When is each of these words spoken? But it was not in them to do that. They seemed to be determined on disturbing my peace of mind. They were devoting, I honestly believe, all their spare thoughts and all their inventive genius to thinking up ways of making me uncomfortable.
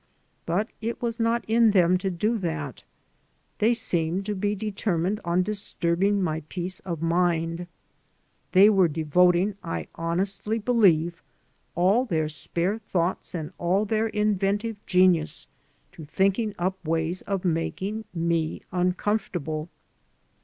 But 0.47 0.67
it 0.81 0.99
was 0.99 1.19
not 1.19 1.45
in 1.47 1.69
them 1.69 1.95
to 1.99 2.09
do 2.09 2.39
that. 2.39 2.81
They 3.59 3.75
seemed 3.75 4.25
to 4.25 4.33
be 4.33 4.55
determined 4.55 5.21
on 5.23 5.43
disturbing 5.43 6.23
my 6.23 6.41
peace 6.49 6.79
of 6.79 7.03
mind. 7.03 7.67
They 8.53 8.67
were 8.67 8.87
devoting, 8.87 9.57
I 9.63 9.85
honestly 9.93 10.57
believe, 10.57 11.21
all 11.75 12.05
their 12.05 12.29
spare 12.29 12.79
thoughts 12.79 13.35
and 13.35 13.53
all 13.59 13.85
their 13.85 14.07
inventive 14.07 14.83
genius 14.87 15.47
to 15.91 16.03
thinking 16.05 16.55
up 16.57 16.83
ways 16.83 17.21
of 17.21 17.45
making 17.45 18.05
me 18.11 18.63
uncomfortable. 18.71 19.69